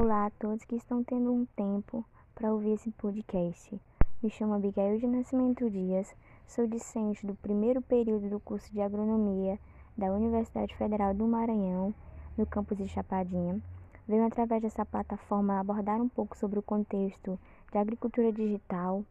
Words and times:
Olá 0.00 0.26
a 0.26 0.30
todos 0.30 0.64
que 0.64 0.76
estão 0.76 1.02
tendo 1.02 1.32
um 1.32 1.44
tempo 1.44 2.04
para 2.32 2.52
ouvir 2.52 2.74
esse 2.74 2.88
podcast. 2.92 3.80
Me 4.22 4.30
chamo 4.30 4.54
Abigail 4.54 4.96
de 4.96 5.08
Nascimento 5.08 5.68
Dias, 5.68 6.14
sou 6.46 6.68
discente 6.68 7.26
do 7.26 7.34
primeiro 7.34 7.82
período 7.82 8.30
do 8.30 8.38
curso 8.38 8.72
de 8.72 8.80
Agronomia 8.80 9.58
da 9.96 10.06
Universidade 10.12 10.72
Federal 10.76 11.12
do 11.12 11.26
Maranhão, 11.26 11.92
no 12.36 12.46
campus 12.46 12.78
de 12.78 12.86
Chapadinha. 12.86 13.60
Venho 14.06 14.24
através 14.24 14.62
dessa 14.62 14.86
plataforma 14.86 15.58
abordar 15.58 16.00
um 16.00 16.08
pouco 16.08 16.36
sobre 16.36 16.60
o 16.60 16.62
contexto 16.62 17.36
de 17.72 17.78
agricultura 17.78 18.32
digital 18.32 19.04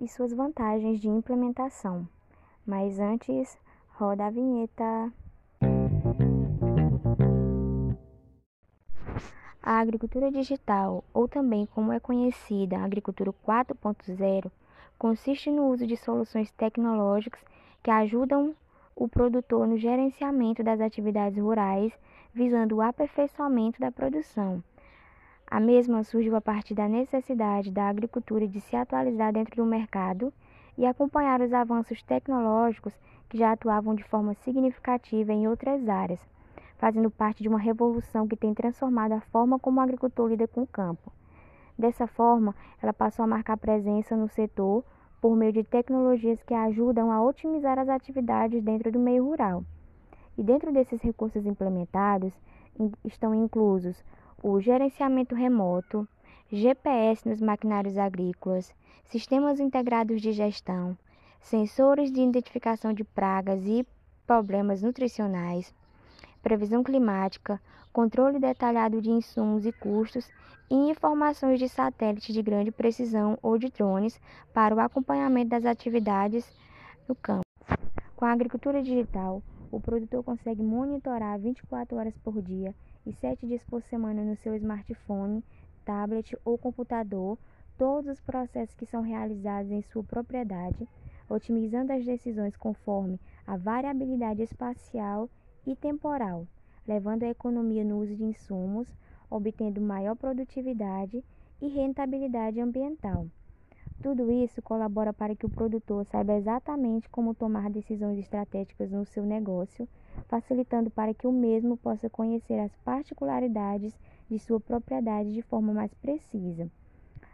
e 0.00 0.08
suas 0.08 0.32
vantagens 0.32 1.00
de 1.00 1.08
implementação. 1.08 2.04
Mas 2.66 2.98
antes, 2.98 3.56
roda 3.90 4.26
a 4.26 4.30
vinheta. 4.30 5.12
A 9.70 9.80
agricultura 9.80 10.30
digital, 10.30 11.04
ou 11.12 11.28
também 11.28 11.66
como 11.66 11.92
é 11.92 12.00
conhecida, 12.00 12.78
a 12.78 12.84
agricultura 12.86 13.34
4.0, 13.46 14.50
consiste 14.98 15.50
no 15.50 15.68
uso 15.68 15.86
de 15.86 15.94
soluções 15.94 16.50
tecnológicas 16.52 17.44
que 17.82 17.90
ajudam 17.90 18.56
o 18.96 19.06
produtor 19.06 19.66
no 19.66 19.76
gerenciamento 19.76 20.62
das 20.62 20.80
atividades 20.80 21.38
rurais, 21.38 21.92
visando 22.32 22.76
o 22.76 22.80
aperfeiçoamento 22.80 23.78
da 23.78 23.92
produção. 23.92 24.64
A 25.46 25.60
mesma 25.60 26.02
surgiu 26.02 26.34
a 26.34 26.40
partir 26.40 26.72
da 26.72 26.88
necessidade 26.88 27.70
da 27.70 27.90
agricultura 27.90 28.48
de 28.48 28.62
se 28.62 28.74
atualizar 28.74 29.34
dentro 29.34 29.56
do 29.56 29.66
mercado 29.66 30.32
e 30.78 30.86
acompanhar 30.86 31.42
os 31.42 31.52
avanços 31.52 32.02
tecnológicos 32.02 32.94
que 33.28 33.36
já 33.36 33.52
atuavam 33.52 33.94
de 33.94 34.04
forma 34.04 34.32
significativa 34.32 35.30
em 35.30 35.46
outras 35.46 35.86
áreas 35.86 36.26
fazendo 36.78 37.10
parte 37.10 37.42
de 37.42 37.48
uma 37.48 37.58
revolução 37.58 38.26
que 38.26 38.36
tem 38.36 38.54
transformado 38.54 39.12
a 39.12 39.20
forma 39.20 39.58
como 39.58 39.78
o 39.78 39.82
agricultor 39.82 40.28
lida 40.28 40.48
com 40.48 40.62
o 40.62 40.66
campo. 40.66 41.12
Dessa 41.76 42.06
forma, 42.06 42.54
ela 42.82 42.92
passou 42.92 43.24
a 43.24 43.28
marcar 43.28 43.56
presença 43.56 44.16
no 44.16 44.28
setor 44.28 44.84
por 45.20 45.36
meio 45.36 45.52
de 45.52 45.64
tecnologias 45.64 46.42
que 46.42 46.54
ajudam 46.54 47.10
a 47.10 47.22
otimizar 47.22 47.78
as 47.78 47.88
atividades 47.88 48.62
dentro 48.62 48.90
do 48.90 48.98
meio 48.98 49.24
rural. 49.24 49.64
E 50.36 50.42
dentro 50.42 50.72
desses 50.72 51.02
recursos 51.02 51.44
implementados 51.44 52.32
estão 53.04 53.34
inclusos 53.34 54.04
o 54.40 54.60
gerenciamento 54.60 55.34
remoto, 55.34 56.06
GPS 56.50 57.28
nos 57.28 57.40
maquinários 57.40 57.98
agrícolas, 57.98 58.72
sistemas 59.04 59.58
integrados 59.58 60.22
de 60.22 60.30
gestão, 60.32 60.96
sensores 61.40 62.12
de 62.12 62.20
identificação 62.20 62.92
de 62.92 63.02
pragas 63.02 63.66
e 63.66 63.84
problemas 64.26 64.82
nutricionais, 64.82 65.74
previsão 66.48 66.82
climática, 66.82 67.60
controle 67.92 68.38
detalhado 68.38 69.02
de 69.02 69.10
insumos 69.10 69.66
e 69.66 69.72
custos 69.72 70.26
e 70.70 70.74
informações 70.74 71.58
de 71.58 71.68
satélites 71.68 72.34
de 72.34 72.40
grande 72.40 72.70
precisão 72.70 73.38
ou 73.42 73.58
de 73.58 73.68
drones 73.68 74.18
para 74.54 74.74
o 74.74 74.80
acompanhamento 74.80 75.50
das 75.50 75.66
atividades 75.66 76.50
no 77.06 77.14
campo. 77.14 77.42
Com 78.16 78.24
a 78.24 78.32
agricultura 78.32 78.82
digital, 78.82 79.42
o 79.70 79.78
produtor 79.78 80.24
consegue 80.24 80.62
monitorar 80.62 81.38
24 81.38 81.98
horas 81.98 82.16
por 82.16 82.40
dia 82.40 82.74
e 83.04 83.12
7 83.12 83.46
dias 83.46 83.62
por 83.64 83.82
semana 83.82 84.24
no 84.24 84.34
seu 84.36 84.54
smartphone, 84.56 85.44
tablet 85.84 86.34
ou 86.46 86.56
computador 86.56 87.36
todos 87.76 88.08
os 88.10 88.20
processos 88.22 88.74
que 88.74 88.86
são 88.86 89.02
realizados 89.02 89.70
em 89.70 89.82
sua 89.82 90.02
propriedade, 90.02 90.88
otimizando 91.28 91.92
as 91.92 92.06
decisões 92.06 92.56
conforme 92.56 93.20
a 93.46 93.58
variabilidade 93.58 94.40
espacial 94.40 95.28
e 95.70 95.76
temporal, 95.76 96.46
levando 96.86 97.24
a 97.24 97.28
economia 97.28 97.84
no 97.84 97.98
uso 98.00 98.16
de 98.16 98.24
insumos, 98.24 98.88
obtendo 99.30 99.82
maior 99.82 100.16
produtividade 100.16 101.22
e 101.60 101.68
rentabilidade 101.68 102.58
ambiental. 102.58 103.26
Tudo 104.00 104.30
isso 104.32 104.62
colabora 104.62 105.12
para 105.12 105.36
que 105.36 105.44
o 105.44 105.50
produtor 105.50 106.06
saiba 106.06 106.36
exatamente 106.36 107.10
como 107.10 107.34
tomar 107.34 107.68
decisões 107.68 108.18
estratégicas 108.18 108.90
no 108.90 109.04
seu 109.04 109.26
negócio, 109.26 109.86
facilitando 110.26 110.88
para 110.88 111.12
que 111.12 111.26
o 111.26 111.32
mesmo 111.32 111.76
possa 111.76 112.08
conhecer 112.08 112.58
as 112.60 112.74
particularidades 112.76 113.98
de 114.30 114.38
sua 114.38 114.58
propriedade 114.58 115.34
de 115.34 115.42
forma 115.42 115.74
mais 115.74 115.92
precisa, 115.94 116.70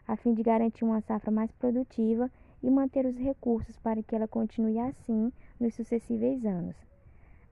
a 0.09 0.17
fim 0.17 0.35
de 0.35 0.43
garantir 0.43 0.85
uma 0.85 1.01
safra 1.03 1.31
mais 1.31 1.53
produtiva 1.53 2.29
e 2.61 2.69
manter 2.69 3.07
os 3.07 3.17
recursos 3.17 3.79
para 3.79 4.03
que 4.03 4.17
ela 4.17 4.27
continue 4.27 4.79
assim 4.81 5.33
nos 5.61 5.75
sucessivos 5.75 6.45
anos. 6.45 6.94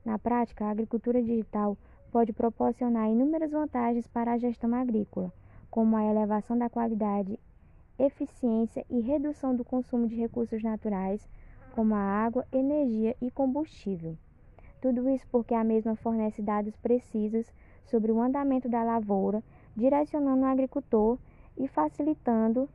Na 0.05 0.19
prática, 0.19 0.65
a 0.65 0.71
agricultura 0.71 1.23
digital 1.23 1.79
pode 2.11 2.33
proporcionar 2.33 3.09
inúmeras 3.09 3.53
vantagens 3.53 4.09
para 4.09 4.33
a 4.33 4.37
gestão 4.37 4.75
agrícola, 4.75 5.33
como 5.71 5.97
a 5.97 6.03
elevação 6.05 6.59
da 6.59 6.69
qualidade, 6.69 7.39
eficiência 7.97 8.85
e 8.91 9.01
redução 9.01 9.55
do 9.55 9.65
consumo 9.65 10.09
de 10.09 10.17
recursos 10.17 10.61
naturais, 10.61 11.29
como 11.71 11.95
a 11.95 12.01
água, 12.01 12.45
energia 12.53 13.17
e 13.23 13.31
combustível. 13.31 14.19
Tudo 14.81 15.09
isso 15.09 15.25
porque 15.31 15.55
a 15.55 15.63
mesma 15.63 15.95
fornece 15.95 16.43
dados 16.43 16.75
precisos 16.79 17.47
sobre 17.85 18.11
o 18.11 18.21
andamento 18.21 18.69
da 18.69 18.83
lavoura, 18.83 19.41
direcionando 19.77 20.43
o 20.43 20.47
agricultor 20.47 21.17
e 21.57 21.69
facilitando 21.69 22.69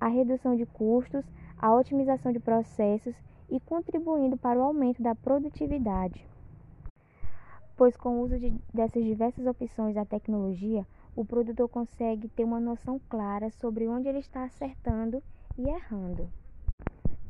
a 0.00 0.08
redução 0.08 0.56
de 0.56 0.66
custos, 0.66 1.24
a 1.56 1.72
otimização 1.72 2.32
de 2.32 2.40
processos 2.40 3.14
e 3.48 3.60
contribuindo 3.60 4.36
para 4.36 4.58
o 4.58 4.62
aumento 4.62 5.00
da 5.00 5.14
produtividade 5.14 6.31
pois 7.82 7.96
com 7.96 8.10
o 8.10 8.22
uso 8.22 8.38
de, 8.38 8.54
dessas 8.72 9.02
diversas 9.02 9.44
opções 9.44 9.96
da 9.96 10.04
tecnologia, 10.04 10.86
o 11.16 11.24
produtor 11.24 11.68
consegue 11.68 12.28
ter 12.28 12.44
uma 12.44 12.60
noção 12.60 13.00
clara 13.08 13.50
sobre 13.50 13.88
onde 13.88 14.06
ele 14.06 14.20
está 14.20 14.44
acertando 14.44 15.20
e 15.58 15.68
errando. 15.68 16.30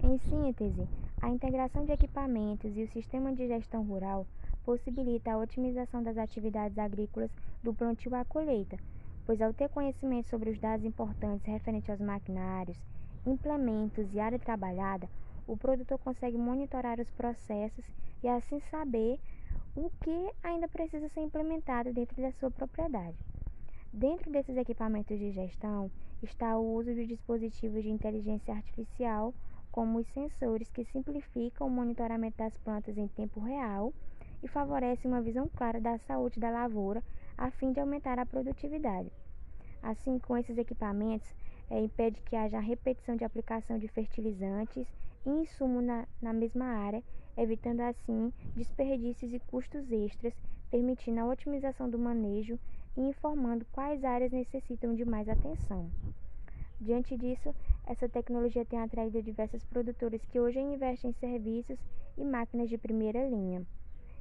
Em 0.05 0.19
síntese, 0.19 0.87
a 1.23 1.31
integração 1.31 1.87
de 1.87 1.93
equipamentos 1.93 2.77
e 2.77 2.83
o 2.83 2.89
sistema 2.89 3.33
de 3.33 3.47
gestão 3.47 3.83
rural 3.83 4.27
possibilita 4.63 5.33
a 5.33 5.39
otimização 5.39 6.03
das 6.03 6.19
atividades 6.19 6.77
agrícolas 6.77 7.31
do 7.63 7.73
plantio 7.73 8.15
à 8.15 8.23
colheita, 8.23 8.77
pois 9.25 9.41
ao 9.41 9.55
ter 9.55 9.71
conhecimento 9.71 10.29
sobre 10.29 10.51
os 10.51 10.61
dados 10.61 10.85
importantes 10.85 11.47
referentes 11.47 11.89
aos 11.89 12.01
maquinários, 12.01 12.77
implementos 13.25 14.13
e 14.13 14.21
área 14.21 14.39
trabalhada, 14.39 15.09
o 15.47 15.57
produtor 15.57 15.99
consegue 15.99 16.37
monitorar 16.37 17.01
os 17.01 17.11
processos 17.11 17.87
e 18.23 18.29
assim 18.29 18.61
saber 18.61 19.19
o 19.75 19.91
que 20.03 20.31
ainda 20.43 20.69
precisa 20.69 21.09
ser 21.09 21.21
implementado 21.21 21.93
dentro 21.93 22.21
da 22.21 22.31
sua 22.33 22.51
propriedade. 22.51 23.17
Dentro 23.93 24.31
desses 24.31 24.57
equipamentos 24.57 25.19
de 25.19 25.31
gestão 25.31 25.91
está 26.23 26.57
o 26.59 26.75
uso 26.75 26.95
de 26.95 27.07
dispositivos 27.07 27.83
de 27.83 27.91
inteligência 27.91 28.55
artificial, 28.55 29.35
como 29.71 29.99
os 29.99 30.07
sensores 30.09 30.71
que 30.71 30.85
simplificam 30.85 31.67
o 31.67 31.71
monitoramento 31.71 32.37
das 32.37 32.57
plantas 32.59 32.99
em 32.99 33.09
tempo 33.09 33.41
real 33.41 33.93
e 34.43 34.49
favorecem 34.49 35.11
uma 35.11 35.23
visão 35.23 35.49
clara 35.49 35.81
da 35.81 35.99
saúde 35.99 36.39
da 36.39 36.51
lavoura 36.51 37.03
a 37.37 37.51
fim 37.51 37.73
de 37.73 37.81
aumentar 37.81 38.19
a 38.19 38.27
produtividade. 38.27 39.11
Assim, 39.83 40.19
com 40.19 40.37
esses 40.37 40.59
equipamentos, 40.59 41.35
é, 41.71 41.81
impede 41.81 42.21
que 42.23 42.37
haja 42.37 42.61
repetição 42.61 43.17
de 43.17 43.25
aplicação 43.25 43.79
de 43.79 43.89
fertilizantes 43.89 44.87
insumo 45.25 45.81
na, 45.81 46.07
na 46.21 46.33
mesma 46.33 46.67
área 46.67 47.03
evitando 47.37 47.81
assim 47.81 48.33
desperdícios 48.55 49.33
e 49.33 49.39
custos 49.39 49.91
extras, 49.91 50.35
permitindo 50.71 51.21
a 51.21 51.27
otimização 51.27 51.89
do 51.89 51.99
manejo 51.99 52.59
e 52.97 53.01
informando 53.01 53.67
quais 53.73 54.05
áreas 54.05 54.33
necessitam 54.33 54.95
de 54.95 55.05
mais 55.05 55.29
atenção. 55.29 55.91
Diante 56.81 57.17
disso, 57.17 57.55
essa 57.87 58.09
tecnologia 58.09 58.65
tem 58.65 58.81
atraído 58.81 59.23
diversos 59.23 59.65
produtores 59.65 60.25
que 60.25 60.41
hoje 60.41 60.59
investem 60.59 61.11
em 61.11 61.15
serviços 61.15 61.79
e 62.19 62.25
máquinas 62.25 62.69
de 62.69 62.77
primeira 62.77 63.27
linha, 63.27 63.65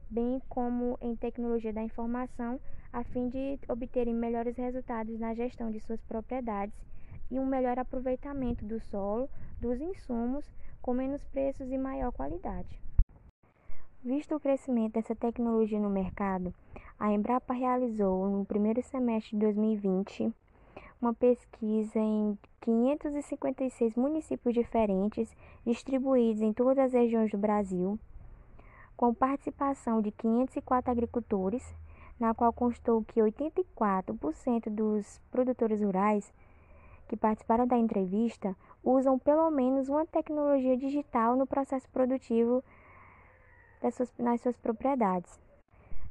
bem 0.09 0.41
como 0.47 0.97
em 1.01 1.15
tecnologia 1.15 1.73
da 1.73 1.81
informação, 1.81 2.59
a 2.93 3.03
fim 3.03 3.29
de 3.29 3.59
obterem 3.67 4.13
melhores 4.13 4.55
resultados 4.57 5.19
na 5.19 5.33
gestão 5.33 5.71
de 5.71 5.79
suas 5.79 6.01
propriedades 6.01 6.75
e 7.31 7.39
um 7.39 7.45
melhor 7.45 7.79
aproveitamento 7.79 8.65
do 8.65 8.79
solo, 8.79 9.29
dos 9.59 9.79
insumos, 9.79 10.45
com 10.81 10.93
menos 10.93 11.23
preços 11.25 11.71
e 11.71 11.77
maior 11.77 12.11
qualidade. 12.11 12.79
Visto 14.03 14.35
o 14.35 14.39
crescimento 14.39 14.93
dessa 14.93 15.15
tecnologia 15.15 15.79
no 15.79 15.89
mercado, 15.89 16.53
a 16.99 17.11
Embrapa 17.11 17.53
realizou 17.53 18.27
no 18.29 18.45
primeiro 18.45 18.81
semestre 18.81 19.37
de 19.37 19.45
2020 19.45 20.33
uma 21.01 21.13
pesquisa 21.13 21.99
em 21.99 22.37
556 22.61 23.95
municípios 23.95 24.53
diferentes, 24.53 25.35
distribuídos 25.65 26.41
em 26.41 26.53
todas 26.53 26.77
as 26.77 26.93
regiões 26.93 27.31
do 27.31 27.37
Brasil, 27.37 27.99
com 28.95 29.13
participação 29.13 30.01
de 30.01 30.11
504 30.11 30.91
agricultores, 30.91 31.75
na 32.19 32.35
qual 32.35 32.53
constou 32.53 33.03
que 33.03 33.19
84% 33.19 34.69
dos 34.69 35.19
produtores 35.31 35.81
rurais 35.81 36.31
que 37.11 37.17
participaram 37.17 37.67
da 37.67 37.77
entrevista 37.77 38.55
usam 38.81 39.19
pelo 39.19 39.51
menos 39.51 39.89
uma 39.89 40.05
tecnologia 40.05 40.77
digital 40.77 41.35
no 41.35 41.45
processo 41.45 41.89
produtivo 41.89 42.63
suas, 43.91 44.13
nas 44.17 44.39
suas 44.39 44.55
propriedades 44.55 45.37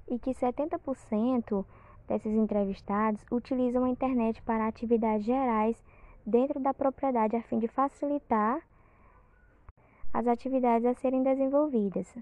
e 0.06 0.18
que 0.18 0.32
70% 0.32 1.64
desses 2.06 2.34
entrevistados 2.34 3.24
utilizam 3.32 3.84
a 3.84 3.88
internet 3.88 4.42
para 4.42 4.68
atividades 4.68 5.24
gerais 5.24 5.82
dentro 6.26 6.60
da 6.60 6.74
propriedade 6.74 7.34
a 7.34 7.42
fim 7.44 7.58
de 7.58 7.66
facilitar 7.66 8.60
as 10.12 10.26
atividades 10.26 10.84
a 10.84 10.92
serem 10.92 11.22
desenvolvidas. 11.22 12.14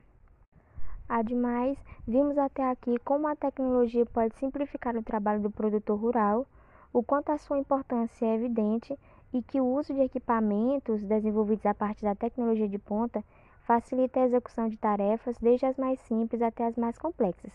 Ademais, 1.09 1.77
vimos 2.07 2.39
até 2.39 2.71
aqui 2.71 2.97
como 3.01 3.27
a 3.27 3.35
tecnologia 3.35 4.07
pode 4.07 4.37
simplificar 4.37 4.95
o 4.95 5.03
trabalho 5.03 5.43
do 5.43 5.51
produtor 5.51 5.99
rural, 5.99 6.47
o 6.93 7.03
quanto 7.03 7.31
a 7.31 7.39
sua 7.39 7.59
importância 7.59 8.27
é 8.27 8.35
evidente 8.35 8.99
e 9.33 9.43
que 9.43 9.61
o 9.61 9.67
uso 9.67 9.93
de 9.93 10.01
equipamentos 10.01 11.05
desenvolvidos 11.05 11.67
a 11.67 11.75
partir 11.75 12.05
da 12.05 12.15
tecnologia 12.15 12.69
de 12.69 12.79
ponta 12.79 13.23
facilita 13.63 14.21
a 14.21 14.25
execução 14.25 14.69
de 14.69 14.79
tarefas 14.79 15.37
desde 15.39 15.67
as 15.67 15.77
mais 15.77 16.01
simples 16.01 16.41
até 16.41 16.65
as 16.65 16.77
mais 16.77 16.97
complexas. 16.97 17.53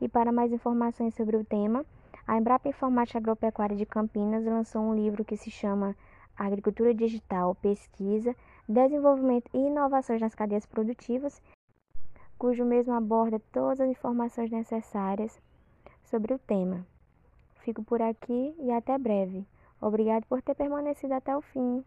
E 0.00 0.08
para 0.08 0.30
mais 0.30 0.52
informações 0.52 1.14
sobre 1.14 1.36
o 1.36 1.44
tema, 1.44 1.84
a 2.26 2.36
Embrapa 2.36 2.68
Informática 2.68 3.18
Agropecuária 3.18 3.76
de 3.76 3.86
Campinas 3.86 4.44
lançou 4.44 4.82
um 4.82 4.94
livro 4.94 5.24
que 5.24 5.36
se 5.36 5.50
chama 5.50 5.96
Agricultura 6.36 6.92
Digital, 6.92 7.54
Pesquisa, 7.54 8.36
Desenvolvimento 8.68 9.48
e 9.54 9.58
Inovações 9.58 10.20
nas 10.20 10.34
Cadeias 10.34 10.66
Produtivas, 10.66 11.40
cujo 12.36 12.64
mesmo 12.64 12.92
aborda 12.92 13.40
todas 13.50 13.80
as 13.80 13.88
informações 13.88 14.50
necessárias 14.50 15.40
sobre 16.02 16.34
o 16.34 16.38
tema. 16.38 16.84
Fico 17.66 17.82
por 17.82 18.00
aqui 18.00 18.54
e 18.60 18.70
até 18.70 18.96
breve. 18.96 19.44
Obrigado 19.80 20.24
por 20.26 20.40
ter 20.40 20.54
permanecido 20.54 21.14
até 21.14 21.36
o 21.36 21.42
fim. 21.42 21.84